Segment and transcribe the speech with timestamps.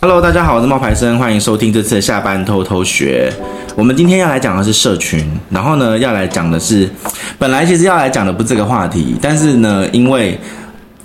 [0.00, 3.32] Hello，大家好，我是冒牌生，欢迎收听这次的下班偷偷学。
[3.74, 6.88] 我们今天要来讲的是社群，然后呢，要来讲的是，
[7.36, 10.38] 本来其实要来讲的不是这个话题，但是呢，因为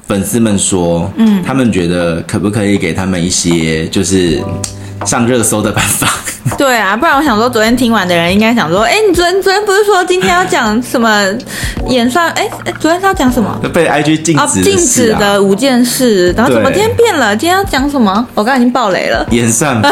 [0.07, 4.39] 粉丝们说，嗯，他们觉得可不可以给他们一些就是
[5.07, 6.07] 上热搜的办法。
[6.63, 11.21] 对啊，不然我想说，昨天听完的人应该想说，哎，你昨天昨天不是说今天要讲什么
[11.89, 12.29] 演算？
[12.29, 13.59] 哎哎，昨天是要讲什么？
[13.73, 17.35] 被 IG 禁止、禁止的五件事，然后怎么今天变了？
[17.35, 18.25] 今天要讲什么？
[18.33, 19.27] 我刚才已经爆雷了。
[19.31, 19.91] 演算法，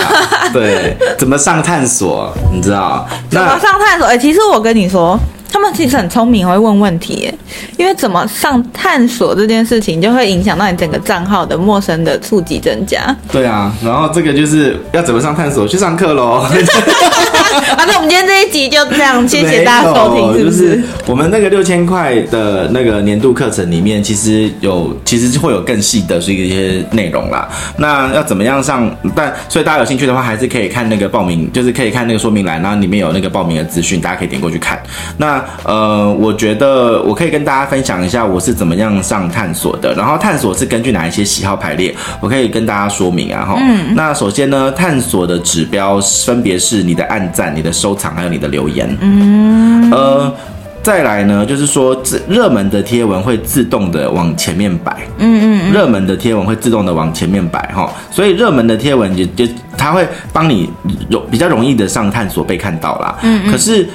[0.53, 2.34] 对， 怎么上探索？
[2.53, 3.05] 你知道？
[3.29, 4.07] 怎么上探索？
[4.07, 5.20] 哎，其实我跟你说。
[5.52, 7.32] 他们其实很聪明，会问问题，
[7.78, 13.16] 因为怎么上探索这件事情，就会影响到你整个账号的陌生的触及增加。
[13.32, 16.40] 对啊，然后这个就是要怎么上探索，去上课喽。
[16.40, 16.50] 好，
[17.86, 20.38] 那我们今天这一集就这样，谢谢大家收听。
[20.38, 20.58] 是不是？
[20.58, 27.49] 就是我们那个六千块的那个年度课程里面，其实有，其实会有更细的这一些内容啦。
[27.77, 28.90] 那要怎么样上？
[29.13, 34.82] 但所以大家有兴趣的话，还是可以看那个报名，就是可以看那个说明栏，然后里面有那个报名的资讯，大家可以点过去看。
[35.18, 39.93] 那呃，我觉得我可以跟大家分享一下我是怎么样上探索的。
[39.93, 43.45] 然后探索是根据哪一些喜好排列，我可以跟大家说明啊。
[43.45, 48.97] 哈，嗯，那首先呢，探索的指标分别是你的按赞、你的收藏还有你的留言。
[49.01, 50.34] 嗯，呃，
[50.81, 51.95] 再来呢，就是说
[52.27, 54.97] 热门的贴文会自动的往前面摆。
[55.17, 60.69] 嗯嗯，热门的贴文会自动的往前面摆哈，所以热门的贴文就就它会帮你
[61.09, 63.15] 容比较容易的上探索被看到啦。
[63.21, 63.87] 嗯嗯，可是。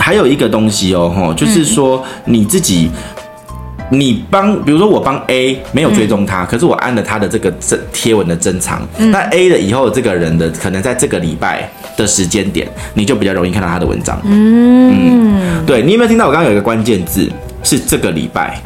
[0.00, 2.90] 还有一个东西哦，吼，就是说你自己，
[3.90, 14.18] 你帮，比如说我帮 A 没有追踪他，可是我按了他的这个这贴文的珍藏，那 A 的以后这个人的可能在这个礼拜的时间点，你就比较容易看到他的文章。
[14.24, 17.30] 嗯，对，你有没有听到我刚刚有一个关键字
[17.62, 18.58] 是这个礼拜？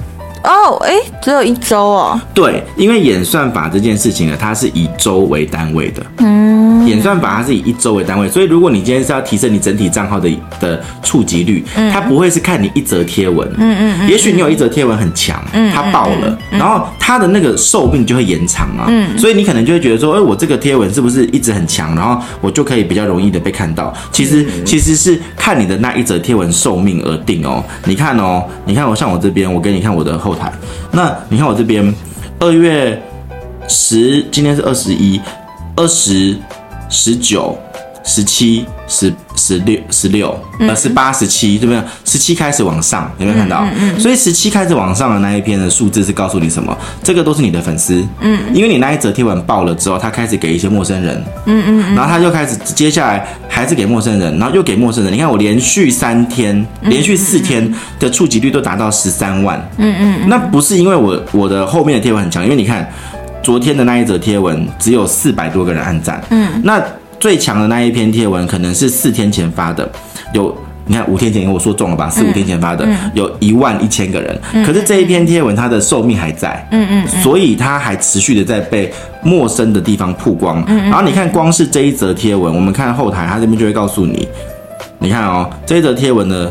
[0.44, 2.20] 哦，哎，只有一周哦。
[2.32, 6.02] 对，因为演算法这件事情呢，它是以周为单位的。
[6.18, 6.73] 嗯。
[6.86, 10.28] 演算法它是以一周为单位，所以如果你今天是要提升你整体账号的
[10.60, 15.42] 的触及率，它不会是看你一则贴文，嗯嗯嗯，也许你有一则贴文很强，
[15.72, 23.92] 它爆了，然后它的那个寿命就会延长啊，嗯，所以你可能就会觉得说，哎，我这个贴文是不是一直很强，然后我就可以比较容易的被看到？
[24.12, 27.62] 其实其实是看你的那一则贴文寿命而定哦。
[27.84, 30.52] 你看哦，你看我像我这边，我给你看我的后台，
[30.92, 31.94] 那你看我这边
[32.38, 33.00] 二月
[33.68, 35.20] 十，今天是二十一，
[35.76, 36.36] 二十。
[36.94, 37.58] 十九、
[38.04, 41.82] 十七、十、十六、十六，呃，十八、十七，对不对？
[42.04, 43.64] 十七开始往上，有没有看到？
[43.64, 44.00] 嗯嗯。
[44.00, 46.76] 所以十七开始往上的那一篇的数字是告诉你什么？
[47.02, 55.12] 这个都是你的粉丝，嗯，因为你那一则贴文爆了之后，他开始给一些陌生人，嗯嗯，然后他就开始接下来还是给陌生人，然后又给陌生人。
[55.12, 60.28] 你看我连续三天、连续四天的触及率都达到十三万，嗯嗯。
[60.28, 62.88] 那不是因为我我的后面的贴文很强，因为你看。
[63.44, 66.82] 昨天的那一则贴文只有四百多个人按赞，嗯，那
[67.20, 69.86] 最强的那一篇贴文可能是四天前发的，
[70.32, 70.56] 有
[70.86, 78.90] 你看五天前我说中了吧，四五天前发的，有一万一千个人，可是这一篇贴文它的寿命还在，嗯嗯，所以它还持续的在被
[79.22, 84.26] 陌生的地方曝光，然后你看光是这一则贴文，我们看后台，它这边就会告诉你，
[84.98, 86.50] 你看哦，这一则贴文呢。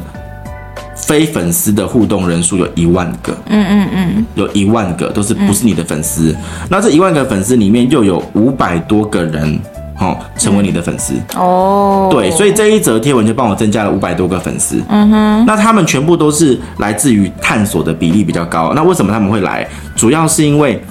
[1.06, 6.38] 非粉丝的互动人数有一万个，嗯嗯嗯，有一万个都是不是你的粉丝，嗯、
[6.69, 9.59] 那这一万个粉丝里面又有五百多个人，
[10.00, 19.68] 哦，成为你的粉丝，哦，对，所以这一则贴文就帮我增加了五百多个粉丝，嗯哼，那他们全部都是来自于探索的比例比较高，那为什么他们会来？
[19.96, 20.81] 主要是因为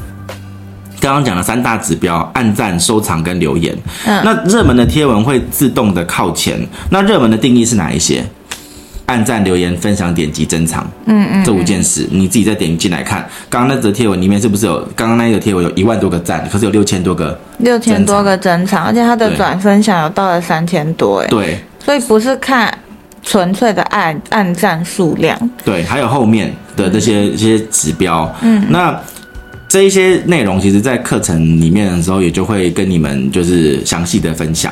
[1.01, 8.23] 刚刚讲的三大指标：按赞、收藏跟留言，嗯，那热门的贴文会自动的靠前，那热门的定义是哪一些？
[9.13, 13.29] 按赞、留言、分享、点击、珍藏，嗯嗯，这五件事你自己再点进来看。
[13.51, 14.81] 刚刚那则贴文里面是不是有？
[14.97, 22.73] 刚刚那一个贴文有一万多个赞，可是有六千多个，六千多个珍藏，而且它的转分享有到了三千多，哎，对，所以不是看
[23.23, 28.99] 纯粹的按按赞数量，对，还有后面的这些一些指标，嗯，那。
[29.69, 34.71] 这一些内容，其实在课程里面的时候，也就会跟你们就是详细的分享。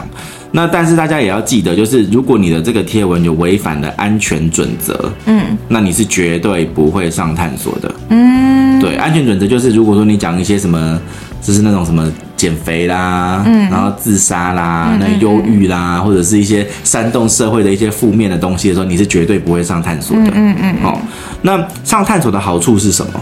[0.52, 7.94] 那但是大家也要记得，就是如果你的这个贴文有违反了安全准则，嗯，那你是绝对不会上探索的。
[8.08, 11.00] 嗯，对，安全准则就是，如果说你讲一些什么，
[11.40, 20.32] 就是那种什么减肥啦，嗯，然后自杀啦，那忧郁啦，或者是一些煽动社会的一些负面的东西的时候，你是绝对不会上探索的。
[20.34, 20.76] 嗯嗯。
[20.82, 21.00] 好，
[21.42, 23.20] 那上探索的好处是什么？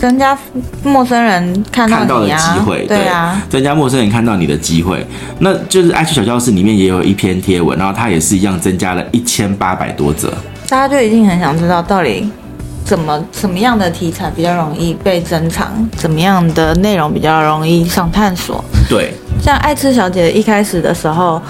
[0.00, 0.36] 增加
[0.82, 5.06] 陌生人看到，啊、看到的机会，对啊，增加陌生人看到你的机会，
[5.40, 10.32] 那就是爱趣小教室里面也有一篇贴文，然后它也是一样增加了一千八百多则。
[10.68, 12.26] 大家就已经很想知道，到底
[12.84, 18.64] 怎么什么样的题材比较容易被珍藏，怎么样的内容比较容易上探索？
[18.88, 19.12] 对。
[19.40, 21.40] 像爱吃小姐一开始的时候，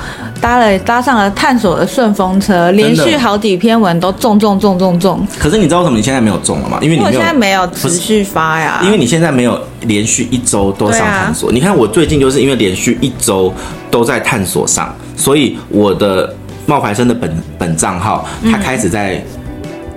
[0.41, 5.27] 搭了搭上了探索的顺风车，连续好几篇文都中中中中中。
[5.39, 6.79] 可是你知道为什么你现在没有中了吗？
[6.81, 8.81] 因为你没有现在没有持续发呀。
[8.85, 11.51] 因为你现在没有连续一周都上探索。
[11.51, 13.53] 啊、你看我最近就是因为连续一周
[13.91, 16.33] 都在探索上，所以我的
[16.67, 19.15] 冒牌生的本本账号它开始在。
[19.15, 19.40] 嗯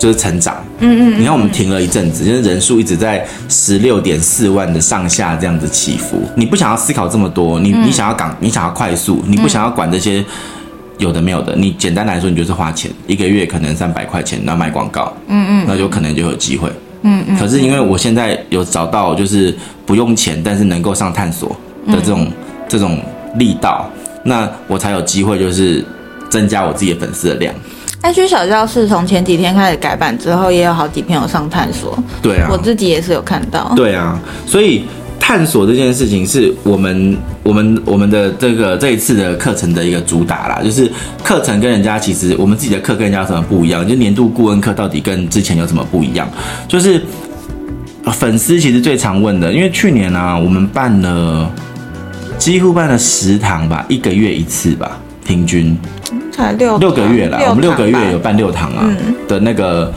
[0.04, 6.22] 就是成长，嗯嗯，你看我们停了一阵子，就是人数一直在十六点四万的上下这样子起伏。
[6.36, 10.22] 你不想要思考这么多，你你想要赶，你想要快速，你不想要管这些
[10.98, 11.56] 有的没有的。
[11.56, 16.70] 你简单来说，你就是花钱，一个月可能三百块钱，然后卖广告，嗯嗯，那有可能就有机会，
[17.04, 17.38] 嗯嗯。
[17.40, 19.56] 可是因为我现在有找到就是
[19.86, 21.56] 不用钱，但是能够上探索
[21.88, 22.30] 的这种
[22.68, 23.00] 这种
[23.36, 23.90] 力道，
[24.26, 25.82] 那我才有机会就是
[26.30, 27.56] 增加我自己的粉丝的量。
[28.04, 31.98] IG 小教室从前几天开始改版之后，也有好几篇有上探索。
[32.22, 33.72] 对啊，我自己也是有看到。
[33.78, 34.84] 对啊，所以
[35.18, 40.62] 探索这件事情是我们我们我们的这个这一次的课程的一个主打啦。
[40.62, 40.92] 就是
[41.24, 43.88] 课程跟人家其实我们自己的课跟人家有什么不一样？
[43.88, 46.30] 就年度顾问课到底跟之前有什么不一样？
[46.68, 47.02] 就是
[48.12, 51.50] 粉丝其实最常问的，因为去年啊，我们办了
[52.38, 55.78] 几乎办了十堂吧，一个月一次吧，平均。
[56.34, 59.94] 才六六个月了，我们六个月有办六堂啊，嗯、的那个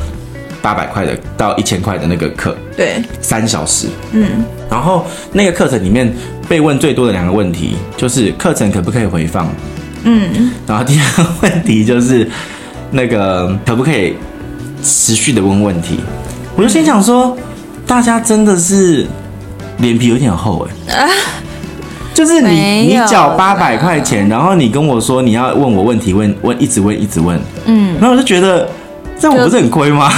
[0.60, 6.12] 八百块的到一千块的那个课，对，三小时，嗯，然后那个课程里面
[6.48, 9.48] 被问最多的两个问题就是课程可不可以回放，
[10.04, 12.28] 嗯，然后第二个问题就是
[12.90, 14.14] 那个可不可以
[14.82, 16.00] 持续的问问题，
[16.54, 17.36] 我就心想说，
[17.86, 19.06] 大家真的是
[19.78, 21.02] 脸皮有点厚哎、欸。
[21.02, 21.10] 啊
[22.16, 28.66] 就是你，你缴八百块钱，然后你跟我说你要问我问题，问问一直问一直问，嗯，然后我就觉得
[29.18, 30.10] 这样我不是很亏吗？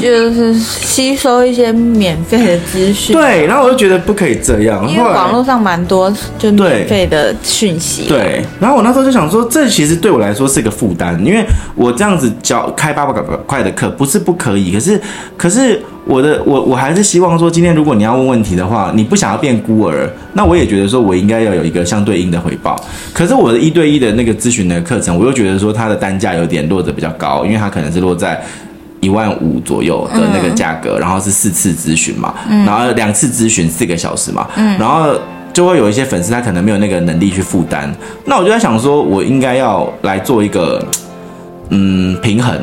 [0.00, 15.00] 就是吸收一些免费的资讯，对，然后我就觉得不可以这样，因为网络上蛮多就免费的讯息，对，然后我那时候就想说，这其实对我来说是个负担，因为我这样子教开八百块的课不是不可以，可是
[15.36, 15.80] 可是。
[16.06, 22.78] 我的我我还是希望说，今天如果你要问问题的话，你不想要变孤儿，那我也觉得说我应该要有一个相对应的回报。
[23.14, 28.38] 可是我的一对一的那个咨询的课程，我又觉得说它的单价有点落得比较高，因为它可能是落在
[29.04, 35.14] 一万五左右的那个价格，然后是四次咨询嘛，然后两次咨询四个小时嘛，嗯然后
[35.52, 37.94] 就会有一些粉丝他可能没有那个能力去负担。
[38.24, 40.84] 那我就在想说，我应该要来做一个
[41.68, 42.58] 嗯平衡。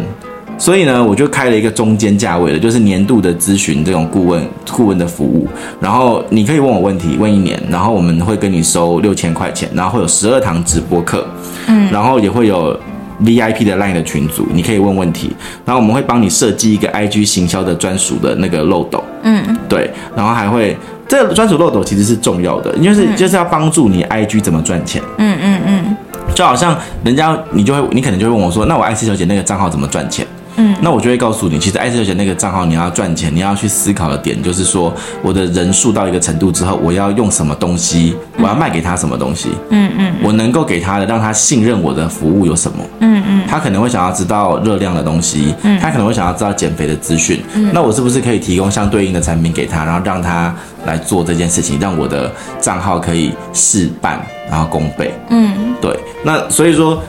[0.57, 5.47] 所以呢，我就开了一个中间价位的，就是年度的咨询这种顾问顾问的服务。
[5.79, 11.25] 然后你可以问我问题，问一年，然后我们会跟你收六千块钱，然后会有十二堂直播课，
[11.65, 12.79] 嗯，然后也会有
[13.23, 15.33] VIP 的 Line 的群组，你可以问问题。
[15.65, 20.75] 然后我们会帮你设计一个 IG 行销的专属的那个漏斗，嗯，对，然后还会
[21.07, 25.97] 这个专属漏斗其实是重要的，因为是就是要帮助你 IG 怎么赚钱，嗯嗯嗯，
[26.33, 30.25] 就好像人家你就会你可能就会问我说，那我爱 C 小姐那个账号怎么赚钱？
[30.57, 50.53] 嗯，那我就会告诉你，其实艾斯小姐那个账号你要赚钱，你要去思考的点就是说，我的人数到一个程度之后，我要用什么东西，我要卖给他什么东西，嗯嗯，我能够给他的，让他信任我的服务有什么，嗯嗯，他可能会想要知道热量的东西，嗯，他可能会想要知道减肥的资讯，嗯，那我是不是可以提供相对应的产品给他，然后让他
[50.85, 57.01] 来做这件事情，让我的账号可以事半然后功倍，嗯，对，那所以说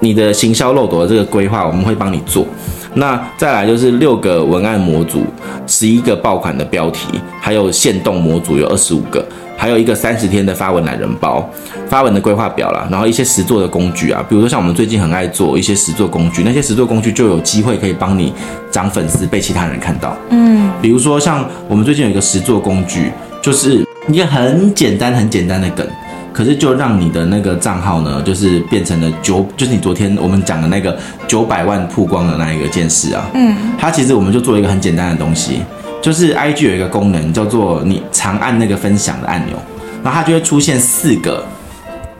[0.00, 2.46] 你的行销漏斗的这个规划，我们会帮你做。
[2.94, 5.24] 那再来就是六个文案模组，
[5.66, 7.06] 十一个爆款的标题，
[7.40, 9.24] 还有限动模组有二十五个，
[9.56, 11.48] 还有一个三十天的发文懒人包，
[11.88, 18.32] 发文的规划表啦，然后一些实作的工具啊，比如说像我们最近很爱做一些实作工具，那些实作工具就有机会可以帮你
[18.70, 20.16] 涨粉丝，被其他人看到。
[20.30, 25.86] 嗯，比如说像我们最近有一个实作工具，就是一个很简单很简单的梗。
[26.32, 30.96] 可是就让你的那个账号呢，就是变成了九，就是你昨天我们讲的那个
[31.26, 33.28] 九百万曝光的那一个件事啊。
[33.34, 35.62] 嗯，它其实我们就做一个很简单的东西，
[36.00, 39.56] 就是 IG 有一个功能叫做你长按那个分享的按钮，
[40.04, 41.44] 然后它就会出现四个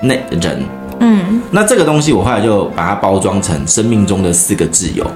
[0.00, 0.62] 那人。
[0.98, 5.06] 嗯，那这个东西我后来就把它包装成生命中的四个挚友，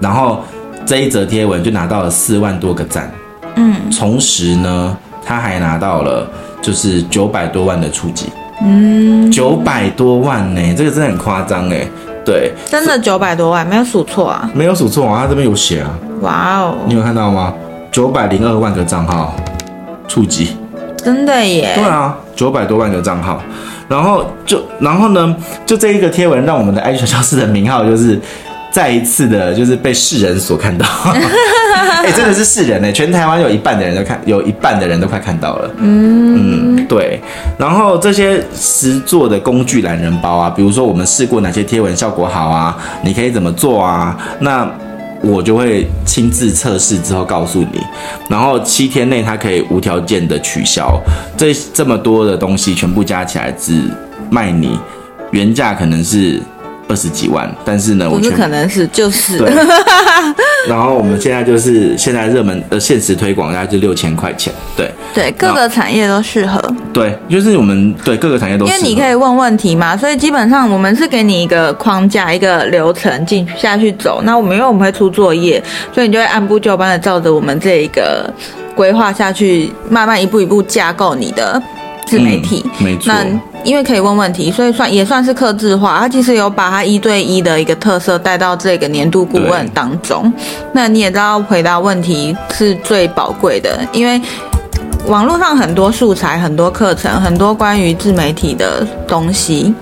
[0.00, 0.42] 然后
[0.86, 3.12] 这一则贴文就拿到了四万多个赞。
[3.56, 6.26] 嗯，同时呢，他还拿到了。
[6.62, 8.26] 就是九百多万的触及，
[8.62, 11.84] 嗯，九百多万呢、欸，这个真的很夸张哎，
[12.24, 15.90] 对，真的九百多万，没有数错啊，没有数错啊，他这边有写啊，
[16.20, 17.52] 哇哦，你有看到吗？
[17.90, 19.34] 九百零二万个账号
[20.06, 20.56] 触及，
[20.96, 23.42] 真的耶，对啊，九百多万个账号，
[23.88, 28.18] 然后就然后呢，就这一个贴文让我们的 IG 小教室的名号就是
[28.72, 30.86] 再一次的，就是被世人所看到。
[32.02, 35.70] 哎、欸，真的是世人呢，全台湾有一半的人都看，有一半的人都快看到了。
[35.76, 37.20] 嗯嗯，对。
[37.56, 44.16] 然后这些实作的工具懒人包啊，比如说我们试过哪些贴文效果好啊，你可以怎么做啊？
[44.40, 44.68] 那
[45.20, 47.80] 我就会亲自测试之后告诉你。
[48.28, 51.00] 然后七天内它可以无条件的取消。
[51.36, 53.80] 这这么多的东西全部加起来只
[54.30, 54.76] 卖你
[55.30, 56.40] 原价可能是。
[56.88, 59.38] 二十几万，但是呢，不是可能是就是。
[60.68, 64.52] 然后我们现在就是现在热门呃限时推广，大概就六千块钱。
[64.76, 66.62] 对对，各个产业都适合。
[66.92, 68.78] 对，就是我们对各个产业都适合。
[68.78, 74.22] 因为你可以问问题嘛，所以基本上我们是给你一个框架、一个流程进下去走。
[74.24, 75.62] 那我们因为我们会出作业，
[75.92, 78.32] 所以你就会按部就班的照着我们这一个
[78.76, 81.60] 规划下去，慢慢一步一步架构你的
[82.06, 82.64] 自媒体。
[82.78, 83.12] 嗯、没错。
[83.64, 85.98] 因为可以问问题，所以算也算是克制化。
[85.98, 90.32] 他其实有把他一对一的一个特色带到这个年度顾问当中。
[90.72, 94.20] 那你也知道，回答问题是最宝贵的，因为
[95.06, 99.74] 网络上很多素材、很多课程、很多关于自媒体的东西。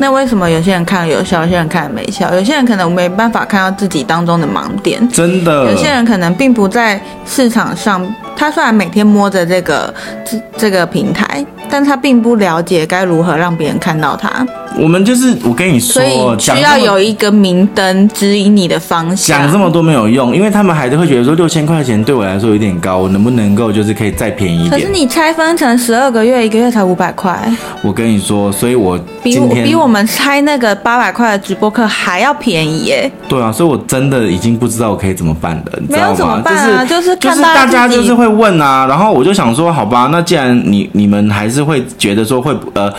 [0.00, 2.32] 那为什么有些人看了有效，有些人看了没效？
[2.32, 5.06] 有些人可能没办法看到自己当中的盲点。
[5.10, 8.06] 真的，有些人可能并不在市场上。
[8.36, 9.92] 他虽然每天摸着这个
[10.24, 14.46] 这这个平台，但他并不了解该如何让别人看到他。
[14.78, 16.02] 我们就是我跟你说，
[16.38, 19.40] 需要有一个明灯指引你的方向。
[19.40, 24.70] 讲这么多没有用，因为他们还是会觉得说六千块钱对我来说有点高，我能不能够就是可以再便宜一点？
[24.70, 27.36] 可是你拆分成十二个月，一个月才五百块。
[27.82, 33.10] 我跟你说，所以我比我比我们拆那个八百块的直播课还要便宜耶。
[33.26, 36.04] 对啊，所以我真的已经不知道我可以怎么办了，你知道吗？
[36.04, 42.92] 没有怎么办啊，就是就是大家就是会问啊，然后我就想说，好吧，那既然你你们还是会觉得说会呃。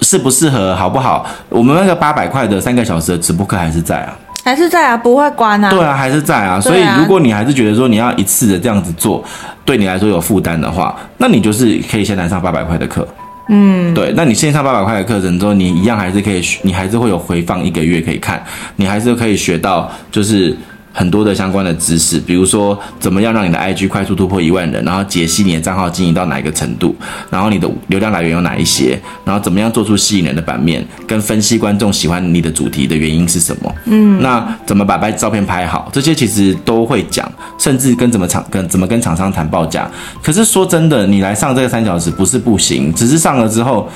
[0.00, 1.26] 适不适合好不好？
[1.48, 5.68] 我们那个八百块的三个小时的直播课还是在啊，还是在啊，不会关啊。
[5.70, 6.60] 对啊，还是在啊。
[6.60, 9.22] 所以如果你还是觉得说你要一次的这样子做，
[9.64, 13.06] 对你来说有负担的话，那你就是可以先来上八百块的课。
[13.48, 14.14] 嗯，对。
[14.16, 18.40] 那你先上八百块的课程之后，你一样还是可以，你还是会有回放一个月可以看，
[18.76, 20.56] 你还是可以学到就是。
[20.98, 26.92] 很多的相关的知识，比如说怎么样让你的 IG 快速突破一万人，然后解析你的账号经营到哪一个程度，
[27.30, 33.72] 然后你的流量来源有哪一些，然后怎么样做出吸引人的版面，跟分析观众喜欢你的主题的原因是什么？
[33.84, 39.88] 嗯，那怎么把拍照片拍好，这些其实都会讲，甚至跟怎么厂跟怎么跟厂商谈报价。
[40.20, 43.88] 可是说真的，你来上这个三小时不是不行，只是上了之后，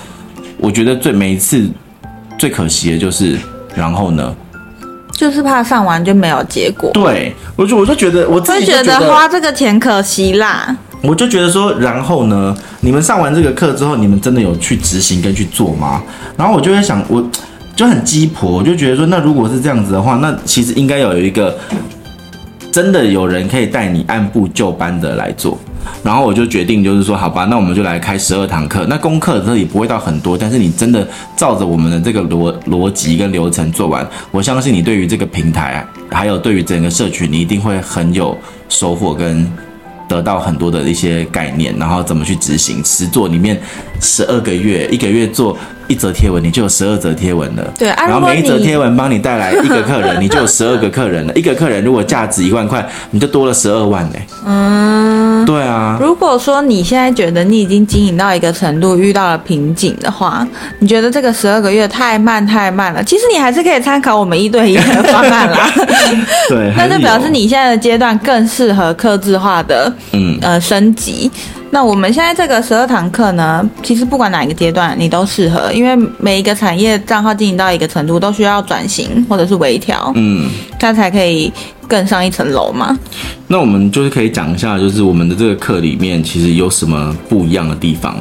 [0.57, 1.69] 我觉得最每一次
[2.39, 3.37] 最可惜的就是，
[3.75, 4.33] 然后呢？
[5.13, 6.91] 就是怕上完就没有结果。
[6.93, 10.77] 对，我就我就觉得我自己觉得，觉得花这个钱可惜啦。
[11.03, 16.03] 我就觉得说，然后呢，你们上完这个课之后，你们真的有去执行跟去做吗？
[16.37, 17.23] 然后我就会想，我
[17.75, 21.59] 就很鸡婆，我就觉得说，那如果是这样子的话，那其实应该有一个
[22.71, 25.59] 真的有人可以带你按部就班的来做。
[26.03, 28.87] 然后我就决定，就是说，好吧，那我们就来开十二堂课。
[28.89, 38.37] 那功课这里不会到很多，但是你真的照着我们的这个逻逻辑跟流程做完，我相信你对于这个平台，还有对于整个社群，你一定会很有
[38.69, 39.51] 收获跟
[40.09, 43.29] 得到很多的一些概念，然后怎么去执行实做。
[43.29, 43.59] 里面
[44.01, 45.57] 十二个月，一个月做
[45.89, 47.73] 一则贴文，你就有十二则贴文了。
[47.79, 51.33] 对，然后每一则贴文帮你带来一个客人，你就有十二个客人了。
[51.35, 54.17] 一个客人如果价值一万块，你就多了十二万呢。
[54.45, 55.12] 嗯。
[55.45, 60.47] 对啊，如果说你现在觉得你已经经营到一个程度，遇到了瓶颈的话，
[60.79, 65.71] 你觉得这个十二个月太慢太慢了，其实你还是可以参考我们一对一的方案啦。
[66.49, 70.39] 对，那就表示你现在的阶段更适合克制化的，嗯。
[70.43, 71.31] 呃升级。
[71.71, 81.51] 那我们现在这个十二堂课呢，其实不管哪一个阶段你都适合，因为每一个产业账号经营到一个程度，都需要转型或者是微调，嗯，它才可以
[81.93, 82.99] 更上一层楼吗。
[83.49, 88.17] 那我们就是可以讲一下，就是我们的这个课里面其实有什么不一样的地方。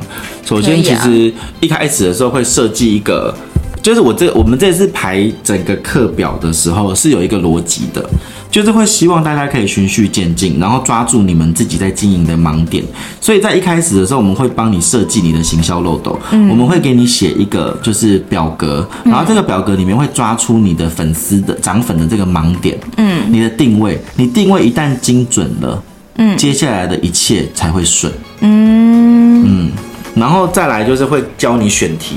[0.45, 3.33] 首先，其实一开始的时候会设计一个。
[3.81, 8.07] 就是我这我们这次排整个课表的时候是有一个逻辑的，
[8.51, 12.83] 就是会希望大家可以循序渐进，然后抓住你们自己在经营的盲点。
[13.19, 25.83] 所以在一开始的时候，我们会帮你设计你的行销漏斗，嗯，我们会给你写一个就是表格，然后这个表格里面会抓出你的粉丝的涨粉的这个盲点，嗯，你的定位，你定位一旦精准了，
[26.17, 28.11] 嗯，接下来的一切才会顺，
[28.41, 29.71] 嗯嗯。
[30.15, 32.15] 然后再来就是会教你选题，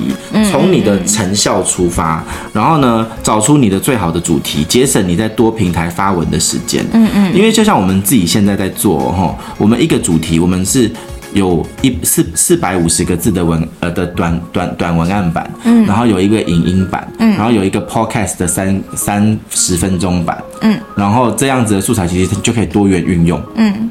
[0.50, 2.22] 从你的成效出发，
[2.52, 6.84] 然后呢，找出你的最好的主题，节省你在多平台发文的时间。
[6.92, 10.90] 嗯嗯，因为就像我们自己现在在做哈，我们一个主题，我们是
[11.32, 23.90] 有一四四百五十个字的文呃的短短短文案版，嗯，然后有一个影音版，嗯，然后有一个 podcast 的三三十分钟版，嗯，然后这样子的素材其实就可以多元运用，嗯，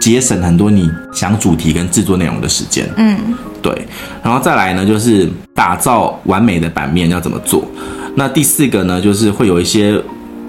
[0.00, 3.18] 节省很多你想主题跟制作内容的时间，嗯，
[3.60, 3.86] 对，
[4.22, 7.64] 然后再来呢就是打造完美的版面要怎么做？
[8.14, 10.02] 那第四个呢就是会有一些。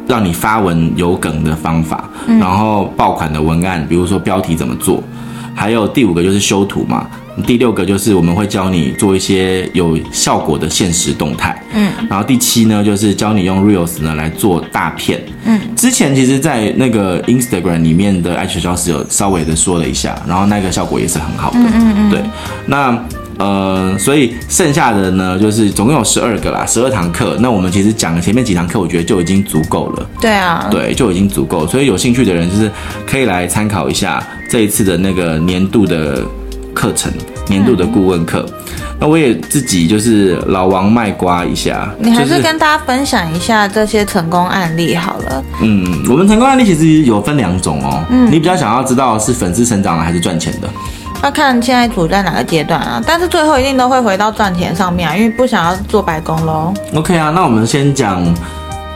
[0.08, 5.03] 让你发文有梗的方法，然后爆款的文案，比如说标题怎么做，
[5.53, 7.06] 还有第五个就是修图嘛，
[7.43, 22.22] 第六个就是我们会教你做一些有效果的现实动态，嗯，然后第七呢就是教你用 Reels 呢来做大片，嗯，之前其实，在那个 Instagram 里面的艾雪教室有稍微的说了一下，然后那个效果也是很好的，嗯嗯嗯，对，
[22.65, 22.98] 那。
[23.39, 27.38] 呃，所以剩下的呢，就是总共有十二个啦，十二堂课。
[27.39, 30.10] 那我们其实讲了前面几堂课，我觉得就已经足够了。
[30.19, 31.65] 对啊，对，就已经足够。
[31.65, 32.69] 所以有兴趣的人，就是
[33.08, 36.22] 可以来参考一下这一次的那个年度的
[36.73, 37.11] 课程，
[37.47, 38.45] 年度的顾问课。
[38.47, 45.43] 嗯、那我也自己就是老王卖瓜一下，你还是跟大家分享一下这些成功案例好了。
[45.61, 48.03] 嗯，我们成功案例其实有分两种哦。
[48.09, 50.69] 嗯，你比较想要知道是粉丝成长了还是赚钱的？
[51.21, 56.73] 要看现在处在哪个阶段啊，但是最后一定都会回到赚钱上面啊，因为不想要做白工喽。
[56.95, 58.23] OK 啊，那我们先讲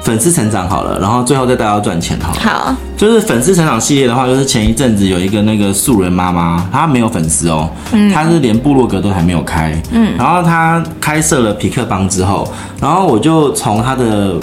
[0.04, 2.40] 粉丝成长好了，然后最后再带到赚钱好了。
[2.42, 12.48] 好，就是粉丝成长系列的话，就是前一阵子有一个那个素人妈妈，她没有粉丝哦，嗯，她是连部落格都还没有开，嗯，然后她开设了痞客邦之后，
[12.82, 14.36] 然后我就从她的。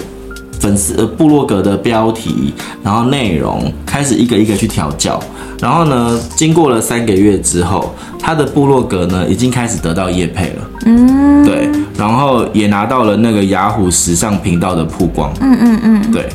[0.60, 2.52] 粉丝呃，部落格的标题，
[2.84, 5.18] 然后内容开始一个一个去调教，
[5.60, 16.28] 然后呢，经过了三个月之后，他的部落格呢已经开始得到业配了，嗯，对，然后也拿到了那个雅虎时尚频道的曝光，嗯嗯嗯，对，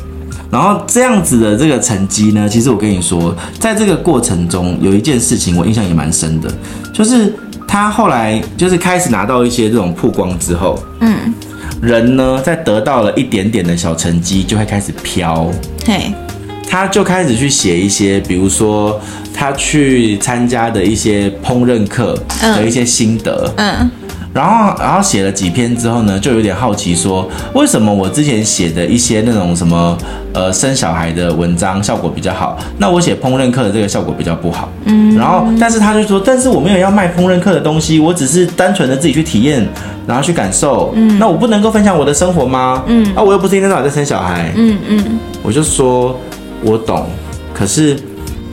[0.50, 6.50] 然后这样子的这个成绩呢，其实我跟你说，在这个过程中有一件事情我印象也蛮深的，
[6.92, 7.32] 就是
[7.64, 11.32] 他后来就是开始拿到一些这种曝光之后，嗯。
[11.80, 15.50] 人呢，在得到了一点点的小成绩，就会开始飘。
[15.84, 16.12] 对，
[16.68, 19.00] 他就开始去写一些，比如说
[19.34, 23.52] 他去参加的一些烹饪课的一些心得。
[23.56, 23.78] 嗯。
[23.80, 23.90] 嗯
[24.36, 29.96] 然后，然后写了几篇之后呢，就有点好奇，说为什么我之前写的一些那种什么
[30.34, 34.68] 呃生小孩的文章效果比较好，那我写烹饪课的这个效果比较不好。
[34.84, 35.16] 嗯。
[35.16, 39.66] 然后，但是他就说，但是我没有要卖烹饪课的东西，我只是单纯的自己去体验，
[40.06, 40.92] 然后去感受。
[40.94, 41.18] 嗯。
[41.18, 42.82] 那我不能够分享我的生活吗？
[42.88, 43.06] 嗯。
[43.14, 44.52] 啊，我又不是一天到晚在生小孩。
[44.54, 45.18] 嗯嗯。
[45.42, 46.14] 我就说，
[46.62, 47.06] 我懂，
[47.54, 47.96] 可是。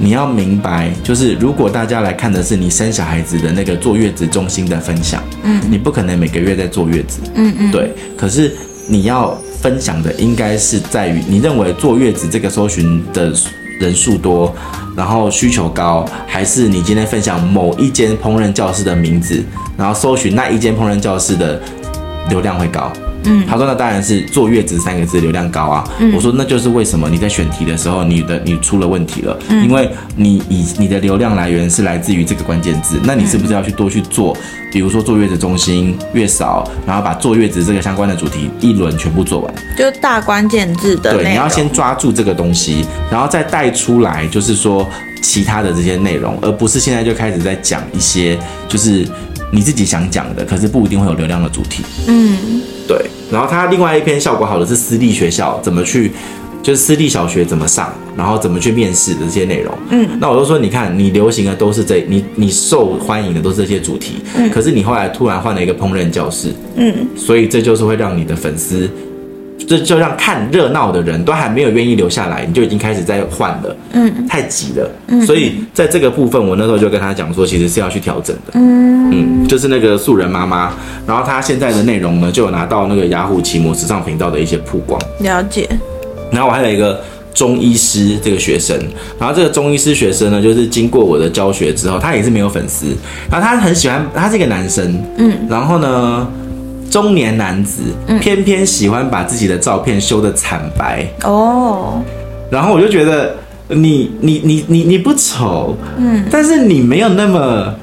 [0.04, 7.90] 你要明白，就是如果大家来看的是你生小孩子的那个坐月子中心的分享，嗯，你不可能每个月在坐月子，嗯嗯，对。
[8.18, 8.54] 可是
[8.86, 13.32] 你要分享的应该是在于你认为坐月子这个搜寻的
[13.80, 14.54] 人数多，
[14.94, 19.42] 然后需求高，还是你今天分享某一间烹饪教室的名字，
[19.78, 21.62] 然后搜寻那一间烹饪教室的
[22.28, 22.92] 流量会高？
[23.26, 25.84] 嗯，他说那当然是坐月子三个字流量高啊。
[26.00, 34.36] 嗯，我说那就是为什么你在选题的时候，你的你出了问题了，嗯，因为你以你的流量来源是来自于这个关键字，那你是不是要去多去做，
[34.72, 41.14] 比如说坐月子中心、月嫂，然后把坐月子这个相关的主题一轮全部做完，就大关键字的。
[41.14, 44.88] 对，你要先抓住这个东西，然后再带出来，就是说
[45.22, 49.08] 其他的这些内容，而不是现在就开始在讲一些就是
[49.54, 51.84] 你自己想讲的，可是不一定会有流量的主题。
[52.08, 52.62] 嗯。
[52.86, 52.98] 对，
[53.32, 56.12] 然后他另外一篇效果好的是私立学校怎么去，
[56.62, 59.74] 就是私立小学怎么上，然后怎么去面试的这些内容。
[59.90, 64.16] 嗯，那我就说，你看你流行的都是这，你你受欢迎的都是这些主题。
[64.36, 66.50] 嗯，可是你后来突然换了一个烹饪教室。
[66.76, 68.90] 嗯，所以这就是会让你的粉丝。
[69.66, 80.72] 这就让看热闹的人都还没有愿意留下来，你就已经开始在换了，嗯，太急了，嗯，所以在这个部分，我那时候就跟他讲说，其实是要去调整的，嗯嗯，就是那个素人妈妈，
[81.08, 85.70] 然后她现在的内容呢，就有拿到那个雅虎奇摩时尚频道的一些曝光，了解。
[86.32, 87.00] 然后我还有一个
[87.34, 88.78] 中医师这个学生，
[89.20, 92.88] 然后这个中医师学生呢，就是经过我的教学之后，他也是没有粉丝，
[93.30, 96.28] 然后他很喜欢，他是一个男生，嗯，然后呢。
[96.92, 97.82] 中年男子
[98.22, 101.04] 偏偏喜欢把自己的照片修的惨白。
[101.24, 102.00] 哦，
[102.52, 103.36] 然后我就觉得
[103.68, 107.74] 你你你你你不丑，嗯，但是你没有那么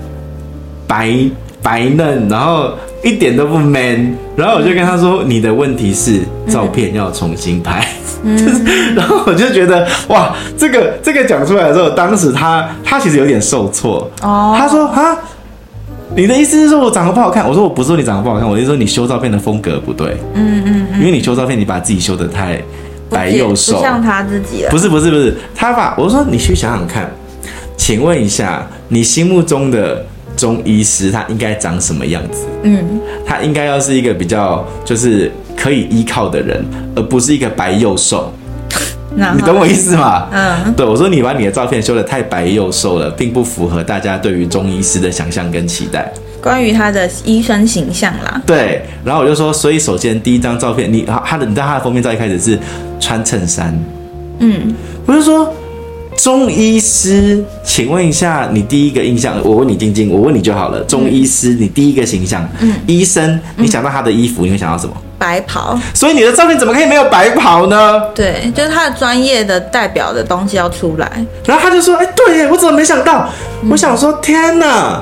[0.90, 1.14] 白
[1.62, 2.72] 白嫩，然后
[3.04, 7.86] 一点都不 man，然后我就跟他说，你的问题是照片要重新拍，
[8.36, 14.10] 就是，然后我就觉得哇，这个这个讲出来的时候，当时他他其实有点受挫。
[14.22, 15.16] 哦，他说哈。
[16.12, 17.48] 你的意思是说我长得不好看？
[17.48, 20.16] 我说我不是说你长得不好看，我是说你修照片的风格不对。
[20.34, 22.60] 嗯嗯，嗯，因为你修照片，你把自己修的太
[23.08, 24.70] 白又瘦，不像他自己了。
[24.70, 27.08] 不是不是不是，他把我说你去想想看，
[27.76, 30.04] 请问一下，你心目中的
[30.40, 32.46] 中医师他应该长什么样子？
[32.62, 36.64] 嗯，他应该要是一个比较就是可以依靠的人，
[36.96, 38.32] 而不是一个白又瘦。
[39.14, 40.28] 你懂我意思吗？
[40.32, 46.10] 嗯，对，我说你把你的照片修得太白又瘦了，并不符合大家对于中医师的想象跟期待。
[46.40, 52.58] 关于他的医生形象啦，对，然后我就说，所以首先第一张照片，你他的你知道他的封面照一开始是
[52.98, 53.78] 穿衬衫，
[54.38, 54.74] 嗯，
[55.04, 55.52] 我就说
[56.22, 64.94] 中医师，请问一下你第一个印象，我问你晶晶，我问你就好了，中医师你第一个形象，嗯，医生，你想到他的衣服，你会想到什么？
[65.18, 65.78] 白袍。
[65.94, 67.98] 所以你的照片怎么可以没有白袍呢？
[68.14, 71.10] 对，就是他的专业的代表的东西要出来。
[71.46, 73.26] 然后他就说，哎，对耶，我怎么没想到？
[73.70, 75.00] 我想说，天哪！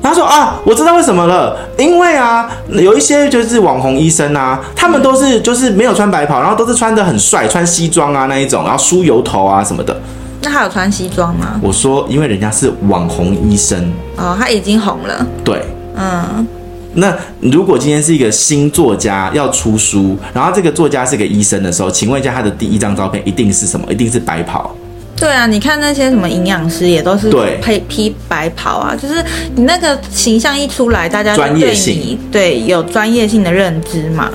[0.00, 10.00] 他说啊，我知道为什么了，因为啊，有一些就是网红医生啊，他们都是就是没有穿白袍，然后都是穿的很帅，穿西装啊那一种，然后梳油头啊什么的。
[10.42, 11.60] 那他有穿西装吗？
[11.62, 15.26] 我说，因为人家是网红医生哦，他已经红了。
[15.44, 15.62] 对，
[15.96, 16.46] 嗯。
[16.94, 23.86] 那如果今天是一个新作家要出书，然后这个作家是个医生的时候，请问一下他的第一张照片一定是什么？
[23.90, 24.70] 一定是白袍。
[25.16, 27.30] 对啊，你看那些什么营养师也都是
[27.62, 29.24] 配披白袍啊，就是
[29.54, 34.30] 你那个形象一出来，大家对你专业性对有专业性的认知嘛。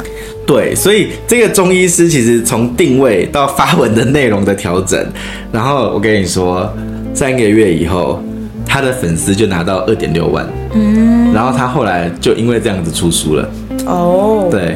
[0.48, 5.06] 对，所以这个中医师其实从定位到发文的内容的调整，
[5.52, 6.74] 然后我跟你说，
[7.14, 8.24] 三个月以后，
[8.66, 13.50] 他的粉丝就拿到二点六万，嗯，然后他后来就因为这样子出书了。
[13.86, 14.76] 哦，对，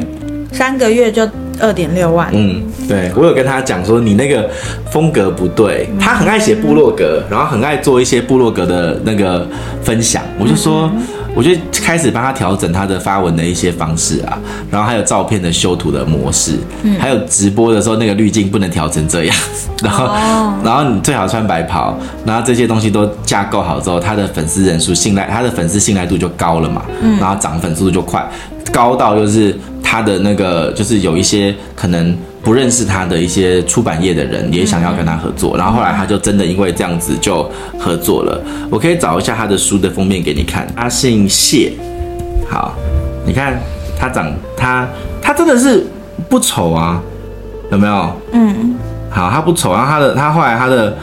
[0.52, 1.28] 三个月就。
[1.60, 2.28] 二点六万。
[2.34, 4.50] 嗯，对，我有跟他讲说，你那个
[4.90, 5.88] 风格不对。
[6.00, 9.48] 他很爱写部落格，然后很爱做一些部落格的那个
[9.84, 10.24] 分享。
[10.40, 10.92] 我就说，
[11.36, 14.38] 我就开始帮他调整他的发文的一些方式啊，
[14.70, 16.58] 然后还有照片的修图的模式，
[17.00, 19.36] 还有直播的时候那个滤镜不能调成这样。
[19.82, 20.06] 然后，
[20.64, 26.84] 然后你最好穿白袍，然后这些东西都架构好之后，他的粉丝人数信赖，他的粉丝信赖度就高了嘛。
[27.20, 28.26] 然后涨粉速度就快，
[28.72, 29.58] 高到就是。
[29.84, 37.50] 他的那个就是有一些可能不认识他的一些出版业的人也想要跟他合作，然后后来他就真的因为这样子就
[37.80, 38.42] 合作了。
[38.70, 41.72] 我可以找一下他的书的封面给你看，他姓谢，
[42.50, 42.74] 好，
[43.26, 43.60] 你看
[44.00, 44.88] 他长他
[45.22, 45.86] 他真的是
[46.28, 47.00] 不丑啊，
[47.72, 48.12] 有没有？
[48.32, 48.76] 嗯，
[49.10, 50.98] 好，他不丑，然后他的他后来他的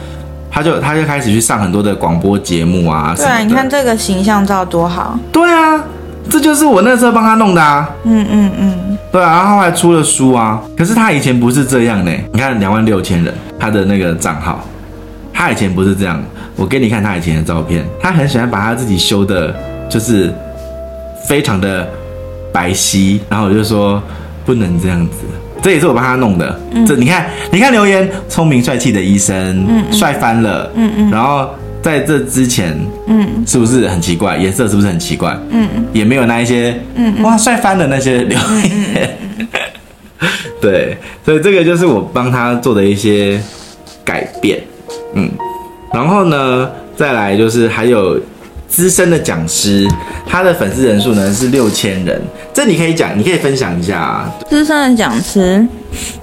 [0.51, 5.81] 他就他就开始去上很多的广播节目啊，对啊，你看这个形象照多好，对啊。
[6.29, 12.11] 这就是我那时候帮他弄的啊，嗯嗯嗯，对啊，然后还出了书啊，可是他以前不是这样呢。
[12.31, 14.63] 你看两万六千人，他的那个账号，
[15.33, 16.21] 他以前不是这样。
[16.55, 19.53] 我给你看他以前的照片，他很喜欢把他自己修的，
[19.89, 20.33] 就是
[21.27, 21.87] 非常的
[22.53, 24.01] 白皙，然后我就说
[24.45, 25.25] 不能这样子，
[25.61, 26.59] 这也是我帮他弄的。
[26.71, 29.35] 嗯、这你看，你看留言，聪明帅气的医生，
[29.67, 31.49] 嗯嗯帅翻了，嗯嗯，然后。
[31.81, 34.37] 在这之前，嗯，是不是很奇怪？
[34.37, 35.37] 颜色是不是很奇怪？
[35.49, 39.17] 嗯，也没有那一些，嗯，哇，帅翻了那些留言。
[40.59, 43.41] 对，所以这个就是我帮他做的一些
[44.03, 44.61] 改变，
[45.13, 45.29] 嗯，
[45.93, 48.19] 然后呢，再来就是还有
[48.67, 49.87] 资深的讲师，
[50.27, 52.21] 他的粉丝人数呢是六千人，
[52.53, 54.29] 这你可以讲，你可以分享一下啊。
[54.49, 55.65] 资深的讲师。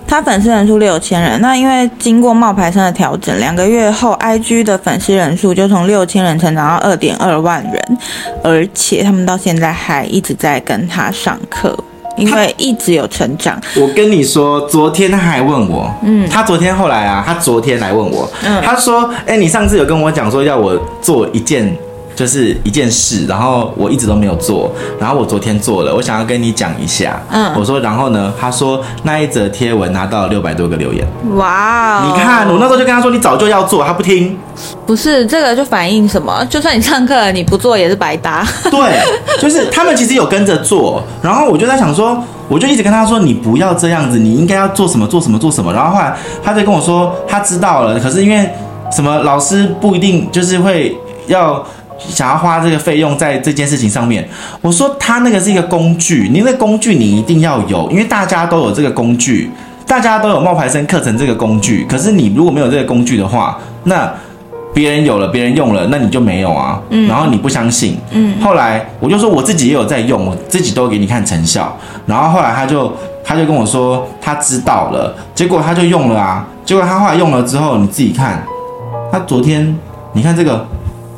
[0.07, 7.99] 他粉丝人数六千人，那因为经过冒牌生的调整，两个月后，IG 的粉丝人数就从六千人成长到二点二万人，
[8.43, 11.77] 而且他们到现在还一直在跟他上课，
[12.17, 13.61] 因为一直有成长。
[13.77, 21.77] 我跟你说，昨天他还问我，嗯，他昨天后来啊，他昨天来问我，嗯，他说，哎、欸，你上次有跟我讲说要我做一件。
[22.17, 27.21] 就是一件事，然后我一直都没有做，然后我昨天做了，我想要跟你讲一下。
[27.31, 28.33] 嗯，我说，然后呢？
[28.41, 31.07] 他说那一则贴文拿到了六百多个留言。
[31.37, 32.05] 哇哦！
[32.07, 34.35] 你看，我那时候就跟他说，你早就要做，他不听。
[34.87, 36.43] 不是这个，就反映什么？
[36.47, 38.43] 就算你上课了你不做也是白搭。
[38.71, 38.99] 对，
[39.39, 45.71] 就是他们其实有跟着做，然后我就在想说，我就一直跟他说，你不要这样子，你应该要做什么做什么做什么。
[45.71, 48.49] 然后后来他就跟我说，他知道了，可是因为
[48.91, 51.63] 什么，老师不一定就是会要。
[52.09, 54.27] 想要花这个费用在这件事情上面，
[54.61, 59.51] 我说他那个是一个工具，你那个工具你一定要有，因为大家都有这个工具，
[59.87, 61.85] 大家都有冒牌生课程这个工具。
[61.89, 64.13] 可是你如果没有这个工具的话，那
[64.73, 66.81] 别人有了，别人用了，那你就没有啊。
[66.91, 67.09] 嗯。
[67.09, 67.97] 然后你不相信。
[68.13, 68.41] 嗯。
[68.41, 71.77] 后来我就说我自己也有在用，我自己都给你看成效。
[72.07, 72.93] 然后后来他就
[73.25, 76.47] 他就跟我说他知道了，结果他就用了啊。
[76.65, 78.43] 结果他后来用了之后，你自己看，
[79.11, 79.77] 他昨天
[80.13, 80.67] 你看这个。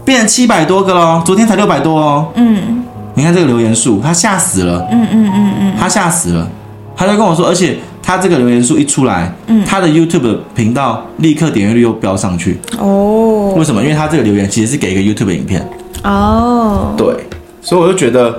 [0.09, 2.29] 变成七百多个喽，昨天才六百多哦。
[2.35, 4.89] 嗯，你看这个留言数，他吓死了。
[4.91, 6.49] 嗯嗯嗯嗯，他吓死了，
[6.97, 12.59] 他就跟我说，而且他这个留言数一出来，嗯，他的 YouTube 频道立刻点阅率又飙上去。
[12.79, 13.83] 哦，为什么？
[13.83, 15.63] 因为他这个留言其实是给一个 YouTube 影片。
[16.05, 17.15] 哦，对，
[17.61, 18.35] 所以我就觉得，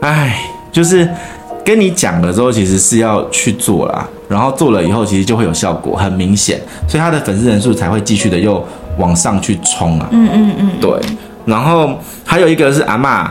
[0.00, 1.06] 哎，就是
[1.62, 8.66] 跟你讲了之后，其实是要去做啦，然后做了以后，其实就会有效果，很明显，所以他的粉丝人数才会继续的又
[8.98, 10.08] 往上去冲啊。
[10.10, 10.90] 嗯嗯嗯，对。
[11.44, 13.28] 然后还有一个是阿嬷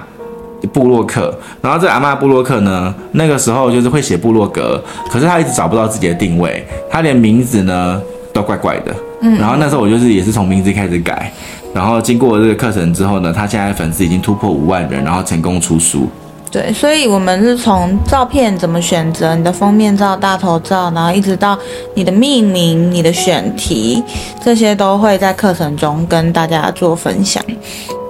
[0.74, 8.02] 布洛克，然后这阿嬷布洛克呢，那个时候就是会写布洛格，可是他一直找不到自己的定位，他连名字呢
[8.34, 8.95] 都怪怪的。
[9.21, 9.38] 嗯。
[9.39, 11.32] 然后那时候我就是也是从名字开始改。
[11.74, 16.10] 然后经过这个课程之后呢，他现在粉丝已经突破五万人，然后成功出书。
[16.52, 21.58] 对，所以我们是从照片怎么选择你的封面照、大头照，然后一直到
[21.96, 24.04] 你的命名、你的选题，
[24.44, 27.42] 这些都会在课程中跟大家做分享，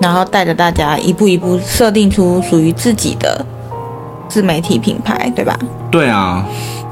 [0.01, 3.45] 然后带着大家一步一步设定出属于自己的
[4.27, 5.55] 自媒体品牌，对吧？
[5.91, 6.43] 对啊。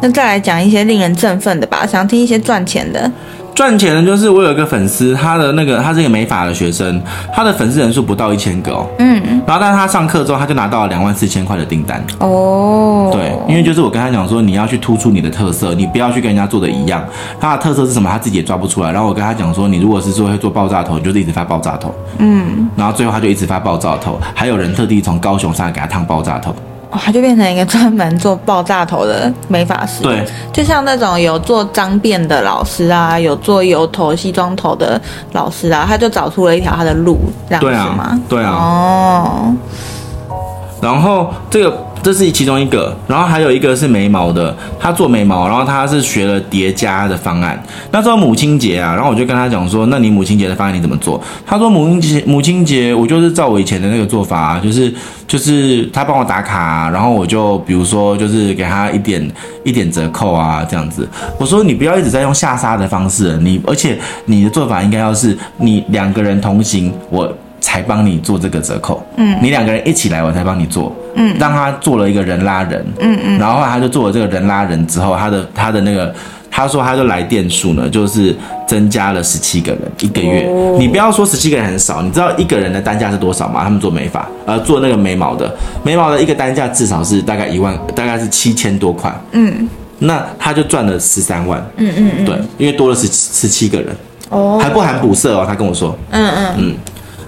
[0.02, 3.12] 那再来讲一些令人振奋的吧，想听一些赚钱的。
[3.60, 8.88] 赚钱的，就是我有一个粉丝，他的那个他是一个美法的学生，他的粉丝人数不到一千个哦。
[9.00, 12.02] 嗯，然后但是他上课之后，他就拿到了两万四千块的订单。
[12.20, 17.04] 哦，对，因为就是我跟他讲说，你要去突出你的特色，你不要去跟人家做的一样。
[17.38, 18.10] 他的特色是什么？
[18.10, 18.94] 他自己也抓不出来。
[18.94, 21.94] 然后我跟他讲说，你如果是说会做爆炸头，你就是一直发爆炸头。
[22.20, 26.56] 嗯，然后最后他就一直发爆炸头，还有人特地从高雄上来给他烫爆炸头。
[26.92, 30.02] 哦，他就变成一个专门做爆炸头的美发师。
[30.02, 35.00] 对，就像那种有做脏辫的老师啊，有做油头、西装头的
[35.34, 38.20] 老师啊，他就找出了一条他的路，这样子吗？
[38.28, 38.44] 对啊。
[38.44, 38.52] 对啊。
[38.52, 39.56] 哦。
[40.82, 41.89] 然后这个。
[42.02, 47.62] 这是其中一个，然后还有一个是眉毛的，他做眉毛，然后他是学了叠加的方案。
[47.92, 51.22] 那时候母亲节啊，然后我就跟他讲说，那你母亲节的方案你怎么做？
[51.46, 54.94] 他说母亲节母亲节我就是照我以前的那个做法啊，就是
[55.28, 59.30] 就是他帮我打卡啊，然后我就比如说就是给他一点
[59.64, 61.08] 一点折扣啊这样子。
[61.38, 67.32] 我说你不要一直在用下杀的方式，你而且你的做法应该要是你两个人同行，我。
[67.60, 76.14] 才帮你做这个折扣，嗯，你两个人一起来，我才帮你做，嗯，让他做了一个人拉人，嗯嗯，然后后来他就做了这个人拉人之后，他的他的那个，
[76.50, 78.36] 他说他就来电数呢，就是
[78.68, 83.64] 增加了十七个人一个月，哦，你不要说十七个人很少，你知道一个人的单价是多少吗？
[83.64, 89.68] 他们做美发，呃，做那个眉毛的，眉毛的一个单价至少是大概一万，大概是七千多块，嗯，
[90.00, 93.96] 那他就赚了十三万，嗯嗯嗯，对，因为多了十十七个人，
[94.30, 96.56] 哦，还不含补色哦，他跟我说，嗯嗯。
[96.58, 96.76] 嗯。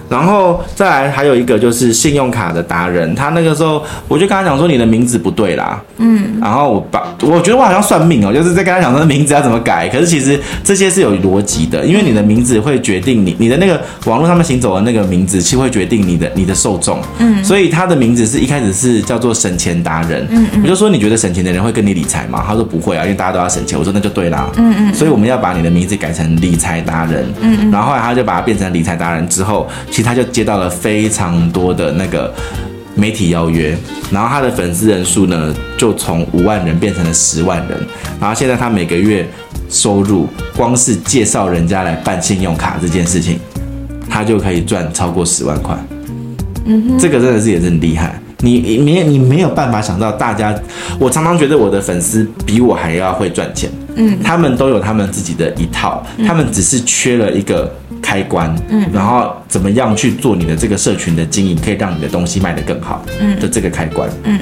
[0.08, 20.46] 然后再来还有一个就是信用卡的达人，他那个时候我就跟他讲说，你的名字不对啦，嗯，然后我把我觉得我好像算命哦，就是在跟他讲说名字要怎么改，可是其实这些是有逻辑的，因为你的名字会决定你你的那个网络上面行走的那个名字，其实会决定你的你的受众，嗯，所以他的名字是一开始是叫做省钱达人，嗯。
[20.54, 22.44] 嗯，我就说你觉得省钱的人会跟你理财吗？
[22.46, 29.68] 他说不会啊，因为大家都要省钱，我说那就对啦，嗯嗯，所以我们要把你的名字改成理财达人，嗯嗯，然后后来他就把它变成理财达人之后，
[30.02, 32.32] 他就接到了非常多的那个
[32.94, 33.76] 媒体邀约，
[34.10, 37.78] 然后他的粉丝人数呢，就从五万人变成了十万人，
[38.20, 39.26] 然后现在他每个月
[39.70, 43.38] 收入，光是介绍人家来办信用卡这件事情，
[44.10, 45.76] 他就可以赚超过十万块。
[46.66, 48.20] 嗯哼，这个真的是也是很厉害。
[48.40, 50.54] 你你没你没有办法想到，大家，
[50.98, 53.70] 我常常觉得我的粉丝比我还要会赚钱。
[53.94, 57.72] 嗯，他们都有他们自己的一套，他们只是缺了一个。
[58.02, 64.38] 开关，嗯，然后怎么样去做你的这个社群的经营，可以让你的东西卖得更好，嗯，的这个开关，嗯，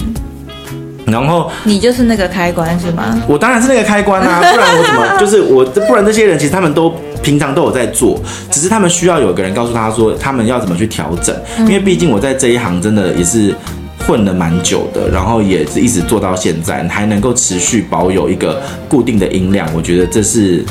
[1.07, 3.23] 然后你就是那个开关是吗？
[3.29, 6.92] 我当然是那个开关啊， 不然我怎么就是我，不然这些人其实他们都
[7.23, 8.20] 平常都有在做，
[8.51, 13.55] 只是他们需要有个人告诉他说他们要怎么去调整，因为毕竟我在这一行真的也是
[14.07, 20.64] 混了蛮久的，然后也是一直做到现在，还能够持续保有一个固定的音量，我觉得这是。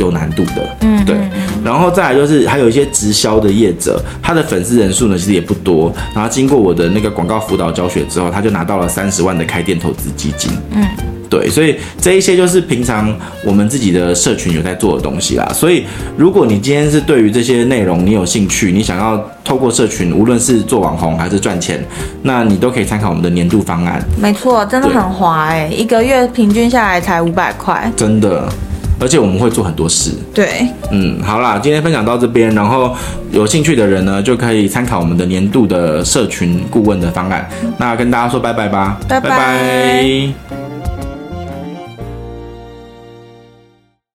[0.00, 1.16] 有难度的，嗯，对，
[1.62, 10.84] 然后再来就是还有一些直销的业者，他的粉丝人数呢其实也不多，然后经过我的那个广告辅导教学之后，他就拿到了三十万的开店投资基金，嗯，
[11.28, 15.46] 对，所以这一些就是平常我们自己的社群有在做的东西啦。
[15.54, 15.84] 所以
[16.16, 21.84] 如果你今天是对于这些内容你有兴趣，你想要透过社群，无论是做网红还是赚钱，
[22.22, 24.02] 那你都可以参考我们的年度方案。
[24.18, 28.48] 没错，真的很划哎，一个月平均下来才五百块，真的。
[29.00, 32.94] 而且我们会做很多事，对，嗯，好啦，今天分享到这边，然后
[33.32, 37.48] 有兴趣的人呢，就可以参考我们的年度的社群顾问的方案。
[37.78, 39.28] 那跟大家说拜拜吧，拜拜。
[39.30, 40.69] 拜拜。